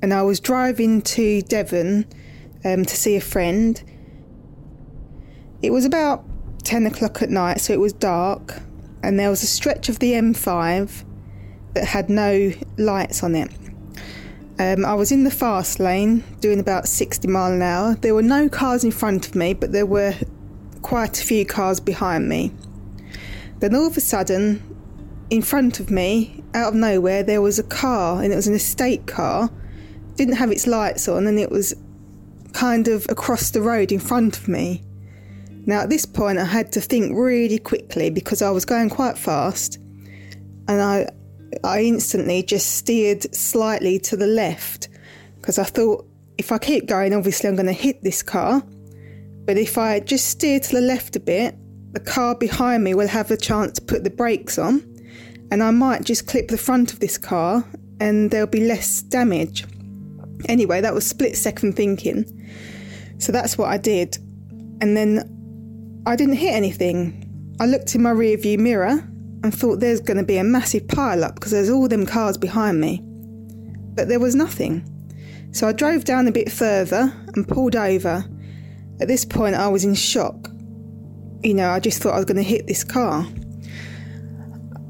and 0.03 0.15
I 0.15 0.23
was 0.23 0.41
driving 0.41 1.03
to 1.03 1.43
Devon 1.43 2.07
um, 2.65 2.85
to 2.85 2.97
see 2.97 3.17
a 3.17 3.21
friend. 3.21 3.83
It 5.63 5.71
was 5.71 5.85
about 5.85 6.25
10 6.65 6.87
o'clock 6.87 7.23
at 7.23 7.31
night, 7.31 7.61
so 7.61 7.73
it 7.73 7.81
was 7.81 7.93
dark, 7.93 8.61
and 9.03 9.19
there 9.19 9.31
was 9.31 9.43
a 9.43 9.47
stretch 9.47 9.89
of 9.89 9.99
the 9.99 10.13
M5 10.13 11.05
that 11.75 11.85
had 11.85 12.11
no 12.11 12.53
lights 12.77 13.23
on 13.23 13.35
it. 13.35 13.51
Um, 14.59 14.85
I 14.85 14.93
was 14.95 15.11
in 15.11 15.25
the 15.25 15.31
fast 15.31 15.81
lane 15.81 16.23
doing 16.41 16.61
about 16.61 16.87
60 16.87 17.27
mile 17.29 17.53
an 17.53 17.63
hour. 17.63 17.95
There 17.95 18.15
were 18.15 18.23
no 18.23 18.49
cars 18.49 18.85
in 18.85 18.91
front 18.91 19.27
of 19.27 19.35
me, 19.35 19.55
but 19.55 19.73
there 19.73 19.87
were 19.87 20.15
quite 20.83 21.19
a 21.19 21.25
few 21.25 21.47
cars 21.47 21.81
behind 21.81 22.29
me. 22.29 22.53
Then 23.61 23.75
all 23.75 23.87
of 23.87 23.97
a 23.97 24.01
sudden, 24.01 24.63
in 25.31 25.43
front 25.43 25.81
of 25.81 25.91
me, 25.91 26.43
out 26.55 26.69
of 26.69 26.75
nowhere, 26.75 27.23
there 27.23 27.41
was 27.41 27.59
a 27.59 27.63
car, 27.63 28.23
and 28.23 28.33
it 28.33 28.37
was 28.37 28.49
an 28.49 28.55
estate 28.55 29.07
car. 29.07 29.51
Didn't 30.17 30.37
have 30.37 30.51
its 30.51 30.67
lights 30.67 31.09
on, 31.09 31.27
and 31.27 31.39
it 31.39 31.51
was 31.51 31.75
kind 32.53 32.89
of 32.89 33.07
across 33.09 33.51
the 33.51 33.63
road 33.63 33.93
in 33.93 34.01
front 34.01 34.37
of 34.37 34.49
me. 34.49 34.83
Now, 35.67 35.83
at 35.83 35.91
this 35.91 36.07
point, 36.07 36.39
I 36.39 36.45
had 36.45 36.73
to 36.73 36.81
think 36.81 37.17
really 37.17 37.59
quickly 37.59 38.11
because 38.11 38.43
I 38.43 38.51
was 38.51 38.65
going 38.65 38.91
quite 38.91 39.17
fast, 39.17 39.77
and 39.77 40.81
I, 40.81 41.09
I 41.63 41.83
instantly 41.83 42.43
just 42.43 42.77
steered 42.77 43.35
slightly 43.35 43.99
to 44.01 44.17
the 44.17 44.27
left 44.27 44.89
because 45.37 45.59
I 45.59 45.65
thought 45.65 46.07
if 46.39 46.53
I 46.53 46.59
keep 46.59 46.87
going, 46.87 47.15
obviously 47.15 47.49
I'm 47.49 47.57
going 47.57 47.67
to 47.67 47.73
hit 47.73 48.03
this 48.03 48.23
car. 48.23 48.63
But 49.45 49.59
if 49.59 49.77
I 49.77 50.01
just 50.01 50.27
steer 50.29 50.61
to 50.61 50.73
the 50.73 50.81
left 50.81 51.17
a 51.17 51.21
bit, 51.21 51.55
the 51.93 52.01
car 52.01 52.35
behind 52.35 52.85
me 52.85 52.95
will 52.95 53.09
have 53.09 53.31
a 53.31 53.37
chance 53.37 53.73
to 53.75 53.83
put 53.83 54.05
the 54.05 54.11
brakes 54.11 54.59
on, 54.59 54.83
and 55.51 55.63
I 55.63 55.71
might 55.71 56.05
just 56.05 56.27
clip 56.27 56.49
the 56.49 56.59
front 56.59 56.93
of 56.93 57.01
this 57.01 57.19
car 57.19 57.65
and 58.01 58.31
there'll 58.31 58.47
be 58.47 58.67
less 58.67 59.03
damage. 59.03 59.65
Anyway, 60.49 60.81
that 60.81 60.95
was 60.95 61.07
split 61.07 61.37
second 61.37 61.75
thinking. 61.75 62.25
So 63.19 63.31
that's 63.31 63.59
what 63.59 63.69
I 63.69 63.77
did. 63.77 64.17
And 64.81 64.97
then 64.97 66.03
I 66.07 66.17
didn't 66.17 66.37
hit 66.37 66.55
anything. 66.55 67.27
I 67.61 67.67
looked 67.67 67.95
in 67.95 68.03
my 68.03 68.11
rear 68.11 68.39
view 68.39 68.57
mirror 68.57 69.07
and 69.43 69.55
thought 69.55 69.81
there's 69.81 70.01
going 70.01 70.17
to 70.17 70.25
be 70.25 70.39
a 70.39 70.45
massive 70.45 70.89
pile 70.89 71.25
up 71.25 71.35
because 71.35 71.53
there's 71.53 71.69
all 71.69 71.89
them 71.89 72.07
cars 72.07 72.39
behind 72.39 72.81
me. 72.81 73.03
But 73.95 74.09
there 74.09 74.21
was 74.21 74.35
nothing. 74.35 74.87
So 75.53 75.69
I 75.69 75.73
drove 75.73 76.05
down 76.05 76.27
a 76.27 76.33
bit 76.33 76.51
further 76.51 77.13
and 77.35 77.47
pulled 77.47 77.77
over. 77.77 78.25
At 79.01 79.09
this 79.09 79.25
point, 79.25 79.57
I 79.57 79.69
was 79.69 79.85
in 79.85 79.95
shock. 79.95 80.49
You 81.43 81.55
know, 81.55 81.71
I 81.71 81.81
just 81.81 82.03
thought 82.03 82.15
I 82.15 82.17
was 82.17 82.27
going 82.27 82.37
to 82.37 82.43
hit 82.43 82.67
this 82.67 82.85
car. 82.85 83.27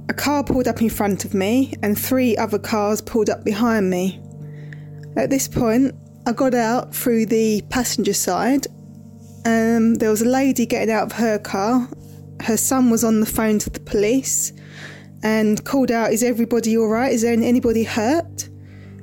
A 0.09 0.13
car 0.13 0.43
pulled 0.43 0.67
up 0.67 0.83
in 0.83 0.91
front 0.91 1.25
of 1.25 1.35
me, 1.35 1.75
and 1.83 1.99
three 1.99 2.37
other 2.37 2.59
cars 2.59 3.01
pulled 3.01 3.31
up 3.31 3.45
behind 3.45 3.89
me. 3.89 4.21
At 5.17 5.31
this 5.31 5.47
point, 5.47 5.95
I 6.27 6.33
got 6.33 6.55
out 6.55 6.95
through 6.95 7.27
the 7.27 7.63
passenger 7.71 8.15
side. 8.15 8.67
Um, 9.45 9.95
there 9.95 10.11
was 10.11 10.23
a 10.23 10.29
lady 10.29 10.67
getting 10.67 10.93
out 10.93 11.05
of 11.05 11.13
her 11.13 11.39
car. 11.39 11.89
Her 12.43 12.57
son 12.57 12.91
was 12.91 13.05
on 13.05 13.21
the 13.21 13.27
phone 13.27 13.59
to 13.61 13.71
the 13.71 13.81
police 13.81 14.53
and 15.23 15.65
called 15.65 15.91
out, 15.91 16.13
Is 16.13 16.23
everybody 16.23 16.77
all 16.77 16.89
right? 16.89 17.13
Is 17.13 17.23
there 17.23 17.33
anybody 17.33 17.85
hurt? 17.85 18.49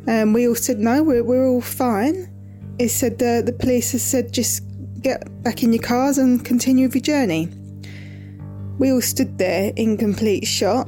Um, 0.08 0.34
we 0.34 0.48
all 0.48 0.56
said, 0.56 0.80
No, 0.80 1.04
we're, 1.04 1.24
we're 1.24 1.48
all 1.48 1.62
fine. 1.62 2.34
He 2.80 2.88
said, 2.88 3.14
uh, 3.14 3.42
The 3.42 3.54
police 3.54 3.92
has 3.94 4.04
said, 4.04 4.32
Just 4.34 4.64
get 5.08 5.42
back 5.42 5.64
in 5.64 5.72
your 5.72 5.82
cars 5.82 6.18
and 6.18 6.44
continue 6.44 6.86
with 6.86 6.96
your 6.96 7.02
journey. 7.02 7.48
We 8.78 8.92
all 8.92 9.02
stood 9.02 9.38
there 9.38 9.72
in 9.78 9.96
complete 9.96 10.46
shock. 10.46 10.88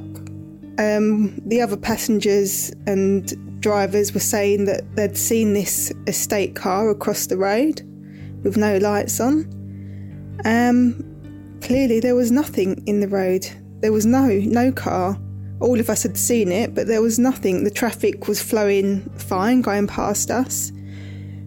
Um, 0.78 1.40
the 1.46 1.62
other 1.62 1.78
passengers 1.78 2.70
and 2.86 3.62
drivers 3.62 4.12
were 4.12 4.20
saying 4.20 4.66
that 4.66 4.94
they'd 4.94 5.16
seen 5.16 5.54
this 5.54 5.90
estate 6.06 6.54
car 6.54 6.90
across 6.90 7.26
the 7.26 7.38
road 7.38 7.80
with 8.44 8.58
no 8.58 8.76
lights 8.76 9.20
on. 9.20 9.48
Um, 10.44 11.58
clearly, 11.62 11.98
there 11.98 12.14
was 12.14 12.30
nothing 12.30 12.82
in 12.86 13.00
the 13.00 13.08
road. 13.08 13.46
There 13.80 13.92
was 13.92 14.04
no 14.04 14.26
no 14.26 14.70
car. 14.70 15.18
All 15.60 15.80
of 15.80 15.88
us 15.88 16.02
had 16.02 16.18
seen 16.18 16.52
it, 16.52 16.74
but 16.74 16.88
there 16.88 17.00
was 17.00 17.18
nothing. 17.18 17.64
The 17.64 17.70
traffic 17.70 18.28
was 18.28 18.42
flowing 18.42 19.00
fine, 19.16 19.62
going 19.62 19.86
past 19.86 20.30
us, 20.30 20.72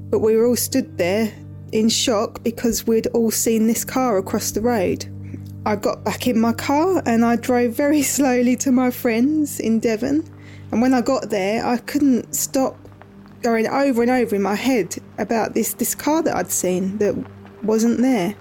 but 0.10 0.20
we 0.20 0.36
were 0.36 0.48
all 0.48 0.56
stood 0.56 0.98
there 0.98 1.32
in 1.74 1.90
shock 1.90 2.44
because 2.44 2.86
we'd 2.86 3.08
all 3.08 3.32
seen 3.32 3.68
this 3.68 3.84
car 3.84 4.18
across 4.18 4.52
the 4.52 4.62
road. 4.62 5.06
I 5.66 5.76
got 5.76 6.04
back 6.04 6.28
in 6.28 6.40
my 6.40 6.54
car 6.54 7.02
and 7.06 7.26
I 7.26 7.36
drove 7.36 7.74
very 7.74 8.02
slowly 8.16 8.56
to 8.58 8.72
my 8.72 8.92
friends 8.92 9.60
in 9.60 9.80
Devon. 9.80 10.24
And 10.72 10.82
when 10.82 10.94
I 10.94 11.02
got 11.02 11.30
there, 11.30 11.66
I 11.66 11.78
couldn't 11.78 12.34
stop 12.34 12.78
going 13.42 13.68
over 13.68 14.02
and 14.02 14.12
over 14.12 14.36
in 14.36 14.42
my 14.42 14.56
head 14.56 14.96
about 15.18 15.54
this, 15.54 15.74
this 15.74 15.96
car 15.96 16.24
that 16.24 16.36
I'd 16.36 16.52
seen 16.52 16.98
that 17.00 17.16
wasn't 17.64 18.00
there. 18.00 18.36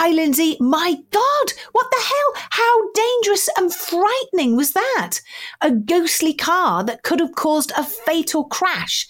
Hi, 0.00 0.10
Lindsay. 0.10 0.56
My 0.60 0.94
God, 1.10 1.52
what 1.72 1.90
the 1.90 2.00
hell? 2.00 2.44
How 2.50 2.92
dangerous 2.92 3.48
and 3.56 3.74
frightening 3.74 4.54
was 4.54 4.70
that? 4.70 5.18
A 5.60 5.72
ghostly 5.72 6.34
car 6.34 6.84
that 6.84 7.02
could 7.02 7.18
have 7.18 7.34
caused 7.34 7.72
a 7.76 7.82
fatal 7.82 8.44
crash. 8.44 9.08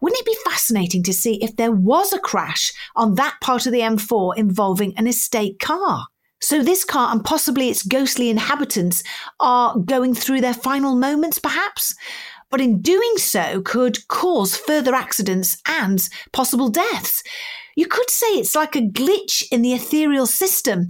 Wouldn't 0.00 0.20
it 0.20 0.26
be 0.26 0.36
fascinating 0.48 1.02
to 1.02 1.12
see 1.12 1.42
if 1.42 1.56
there 1.56 1.72
was 1.72 2.12
a 2.12 2.20
crash 2.20 2.72
on 2.94 3.16
that 3.16 3.38
part 3.40 3.66
of 3.66 3.72
the 3.72 3.80
M4 3.80 4.36
involving 4.36 4.96
an 4.96 5.08
estate 5.08 5.58
car? 5.58 6.06
So, 6.40 6.62
this 6.62 6.84
car 6.84 7.10
and 7.10 7.24
possibly 7.24 7.68
its 7.68 7.82
ghostly 7.82 8.30
inhabitants 8.30 9.02
are 9.40 9.76
going 9.80 10.14
through 10.14 10.42
their 10.42 10.54
final 10.54 10.94
moments, 10.94 11.40
perhaps? 11.40 11.96
But 12.50 12.60
in 12.60 12.80
doing 12.80 13.16
so, 13.16 13.62
could 13.62 14.06
cause 14.06 14.56
further 14.56 14.94
accidents 14.94 15.60
and 15.66 16.08
possible 16.32 16.68
deaths. 16.68 17.24
You 17.80 17.86
could 17.86 18.10
say 18.10 18.26
it's 18.34 18.54
like 18.54 18.76
a 18.76 18.82
glitch 18.82 19.42
in 19.50 19.62
the 19.62 19.72
ethereal 19.72 20.26
system 20.26 20.86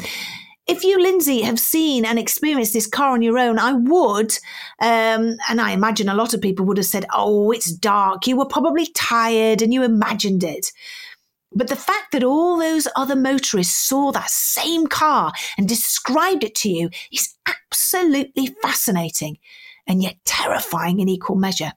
if 0.67 0.85
you, 0.85 1.01
Lindsay, 1.01 1.43
have 1.43 1.59
seen 1.59 2.05
and 2.05 2.19
experienced 2.19 2.73
this 2.73 2.87
car 2.87 3.13
on 3.13 3.23
your 3.23 3.39
own, 3.39 3.59
I 3.59 3.73
would, 3.73 4.33
um, 4.81 5.37
and 5.49 5.61
I 5.61 5.73
imagine 5.73 6.09
a 6.09 6.15
lot 6.15 6.33
of 6.33 6.41
people 6.41 6.65
would 6.67 6.77
have 6.77 6.87
said, 6.87 7.07
Oh, 7.13 7.51
it's 7.51 7.73
dark. 7.73 8.27
You 8.27 8.37
were 8.37 8.47
probably 8.47 8.87
tired 8.95 9.63
and 9.63 9.75
you 9.75 9.83
imagined 9.83 10.45
it. 10.45 10.71
But 11.53 11.69
the 11.69 11.77
fact 11.77 12.13
that 12.13 12.23
all 12.23 12.57
those 12.57 12.87
other 12.95 13.17
motorists 13.17 13.77
saw 13.77 14.13
that 14.13 14.31
same 14.31 14.87
car 14.87 15.33
and 15.59 15.69
described 15.69 16.45
it 16.45 16.55
to 16.57 16.69
you 16.69 16.91
is 17.13 17.35
absolutely 17.47 18.55
fascinating 18.63 19.39
and 19.89 20.03
yet 20.03 20.17
terrifying 20.25 21.01
in 21.01 21.09
equal 21.09 21.37
measure. 21.37 21.73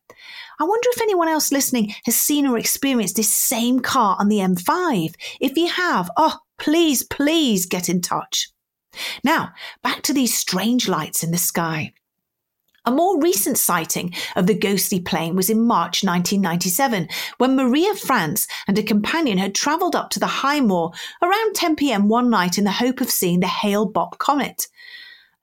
I 0.64 0.66
wonder 0.66 0.88
if 0.94 1.02
anyone 1.02 1.28
else 1.28 1.52
listening 1.52 1.94
has 2.06 2.16
seen 2.16 2.48
or 2.48 2.58
experienced 2.58 3.18
this 3.18 3.36
same 3.36 3.82
car 3.82 4.16
on 4.18 4.30
the 4.30 4.38
M5. 4.38 5.14
If 5.42 5.58
you 5.58 5.68
have, 5.68 6.10
oh, 6.16 6.40
please, 6.58 7.04
please 7.04 7.66
get 7.66 7.90
in 7.90 8.00
touch. 8.00 8.50
Now, 9.26 9.52
back 9.82 10.04
to 10.04 10.14
these 10.14 10.38
strange 10.38 10.88
lights 10.88 11.22
in 11.22 11.32
the 11.32 11.38
sky. 11.38 11.92
A 12.86 12.92
more 12.92 13.20
recent 13.20 13.58
sighting 13.58 14.14
of 14.38 14.48
the 14.48 14.58
ghostly 14.58 15.02
plane 15.02 15.36
was 15.36 15.50
in 15.50 15.68
March 15.68 16.02
1997 16.02 17.10
when 17.40 17.58
Maria 17.58 17.94
France 17.94 18.48
and 18.66 18.78
a 18.78 18.84
companion 18.84 19.40
had 19.40 19.54
travelled 19.54 19.98
up 19.98 20.12
to 20.12 20.20
the 20.20 20.28
High 20.28 20.62
Moor 20.62 20.94
around 21.22 21.56
10 21.56 21.76
pm 21.76 22.08
one 22.08 22.30
night 22.30 22.58
in 22.58 22.64
the 22.64 22.72
hope 22.72 23.02
of 23.02 23.12
seeing 23.12 23.42
the 23.42 23.48
Hale 23.48 23.92
Bopp 23.92 24.18
comet. 24.18 24.68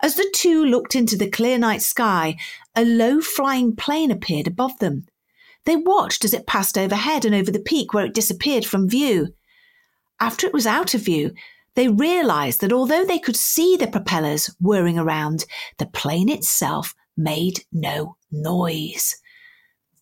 As 0.03 0.15
the 0.15 0.31
two 0.35 0.65
looked 0.65 0.95
into 0.95 1.15
the 1.15 1.29
clear 1.29 1.59
night 1.59 1.83
sky, 1.83 2.39
a 2.75 2.87
low 2.87 3.21
flying 3.21 3.77
plane 3.77 4.11
appeared 4.11 4.47
above 4.47 4.79
them. 4.79 5.05
They 5.71 5.77
watched 5.77 6.25
as 6.25 6.35
it 6.35 6.49
passed 6.49 6.77
overhead 6.77 7.25
and 7.25 7.33
over 7.33 7.53
the 7.53 7.61
peak 7.61 7.95
where 7.95 8.05
it 8.05 8.13
disappeared 8.13 8.67
from 8.67 8.89
view. 8.89 9.37
After 10.19 10.45
it 10.45 10.53
was 10.53 10.67
out 10.67 10.95
of 10.95 11.03
view, 11.03 11.33
they 11.77 11.87
realized 11.87 12.61
that 12.61 12.73
although 12.73 13.05
they 13.05 13.21
could 13.21 13.37
see 13.37 13.77
the 13.77 13.87
propellers 13.87 14.49
whirring 14.59 14.99
around, 14.99 15.45
the 15.79 15.87
plane 15.87 16.29
itself 16.29 16.97
made 17.17 17.61
no 17.71 18.17
noise. 18.33 19.17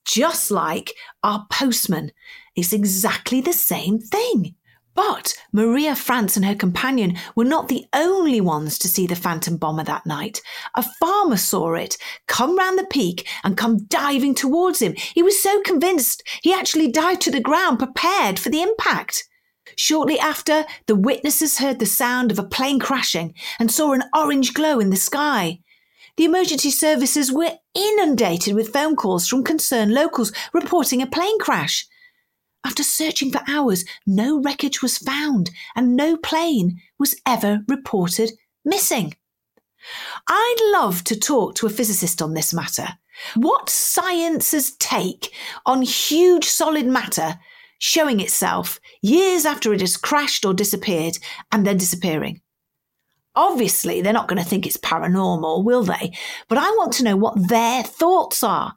Just 0.06 0.50
like 0.50 0.94
our 1.22 1.46
postman, 1.52 2.12
it's 2.56 2.72
exactly 2.72 3.42
the 3.42 3.52
same 3.52 3.98
thing. 3.98 4.54
But 4.98 5.32
Maria 5.52 5.94
France 5.94 6.36
and 6.36 6.44
her 6.44 6.56
companion 6.56 7.18
were 7.36 7.44
not 7.44 7.68
the 7.68 7.86
only 7.92 8.40
ones 8.40 8.76
to 8.78 8.88
see 8.88 9.06
the 9.06 9.14
phantom 9.14 9.56
bomber 9.56 9.84
that 9.84 10.06
night. 10.06 10.42
A 10.74 10.82
farmer 10.82 11.36
saw 11.36 11.74
it 11.74 11.96
come 12.26 12.58
round 12.58 12.80
the 12.80 12.84
peak 12.84 13.24
and 13.44 13.56
come 13.56 13.84
diving 13.84 14.34
towards 14.34 14.82
him. 14.82 14.96
He 14.96 15.22
was 15.22 15.40
so 15.40 15.62
convinced 15.62 16.24
he 16.42 16.52
actually 16.52 16.90
dived 16.90 17.20
to 17.20 17.30
the 17.30 17.38
ground 17.38 17.78
prepared 17.78 18.40
for 18.40 18.48
the 18.48 18.60
impact. 18.60 19.22
Shortly 19.76 20.18
after, 20.18 20.66
the 20.88 20.96
witnesses 20.96 21.58
heard 21.58 21.78
the 21.78 21.86
sound 21.86 22.32
of 22.32 22.38
a 22.40 22.42
plane 22.42 22.80
crashing 22.80 23.34
and 23.60 23.70
saw 23.70 23.92
an 23.92 24.02
orange 24.12 24.52
glow 24.52 24.80
in 24.80 24.90
the 24.90 24.96
sky. 24.96 25.60
The 26.16 26.24
emergency 26.24 26.72
services 26.72 27.30
were 27.30 27.52
inundated 27.72 28.56
with 28.56 28.72
phone 28.72 28.96
calls 28.96 29.28
from 29.28 29.44
concerned 29.44 29.94
locals 29.94 30.32
reporting 30.52 31.00
a 31.00 31.06
plane 31.06 31.38
crash. 31.38 31.86
After 32.64 32.82
searching 32.82 33.30
for 33.30 33.40
hours, 33.48 33.84
no 34.06 34.40
wreckage 34.40 34.82
was 34.82 34.98
found 34.98 35.50
and 35.74 35.96
no 35.96 36.16
plane 36.16 36.80
was 36.98 37.14
ever 37.26 37.60
reported 37.68 38.32
missing. 38.64 39.14
I'd 40.28 40.72
love 40.72 41.04
to 41.04 41.18
talk 41.18 41.54
to 41.56 41.66
a 41.66 41.70
physicist 41.70 42.20
on 42.20 42.34
this 42.34 42.52
matter. 42.52 42.88
What 43.34 43.70
science's 43.70 44.76
take 44.76 45.32
on 45.66 45.82
huge 45.82 46.44
solid 46.44 46.86
matter 46.86 47.38
showing 47.78 48.20
itself 48.20 48.80
years 49.02 49.46
after 49.46 49.72
it 49.72 49.80
has 49.80 49.96
crashed 49.96 50.44
or 50.44 50.52
disappeared 50.52 51.18
and 51.52 51.66
then 51.66 51.76
disappearing. 51.76 52.40
Obviously, 53.38 54.02
they're 54.02 54.12
not 54.12 54.26
going 54.26 54.42
to 54.42 54.48
think 54.48 54.66
it's 54.66 54.76
paranormal, 54.76 55.62
will 55.62 55.84
they? 55.84 56.12
But 56.48 56.58
I 56.58 56.68
want 56.70 56.92
to 56.94 57.04
know 57.04 57.16
what 57.16 57.48
their 57.48 57.84
thoughts 57.84 58.42
are. 58.42 58.74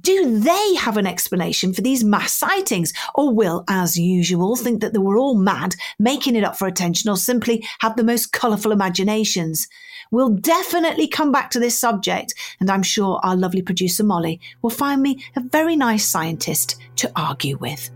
Do 0.00 0.36
they 0.40 0.74
have 0.74 0.96
an 0.96 1.06
explanation 1.06 1.72
for 1.72 1.80
these 1.80 2.02
mass 2.02 2.34
sightings, 2.34 2.92
or 3.14 3.32
will, 3.32 3.62
as 3.68 3.96
usual, 3.96 4.56
think 4.56 4.80
that 4.80 4.92
they 4.92 4.98
were 4.98 5.16
all 5.16 5.36
mad, 5.36 5.76
making 6.00 6.34
it 6.34 6.42
up 6.42 6.58
for 6.58 6.66
attention, 6.66 7.08
or 7.08 7.16
simply 7.16 7.64
have 7.78 7.94
the 7.94 8.02
most 8.02 8.32
colourful 8.32 8.72
imaginations? 8.72 9.68
We'll 10.10 10.30
definitely 10.30 11.06
come 11.06 11.30
back 11.30 11.50
to 11.52 11.60
this 11.60 11.78
subject, 11.78 12.34
and 12.58 12.68
I'm 12.68 12.82
sure 12.82 13.20
our 13.22 13.36
lovely 13.36 13.62
producer 13.62 14.02
Molly 14.02 14.40
will 14.60 14.70
find 14.70 15.00
me 15.02 15.22
a 15.36 15.40
very 15.40 15.76
nice 15.76 16.04
scientist 16.04 16.80
to 16.96 17.12
argue 17.14 17.58
with. 17.58 17.92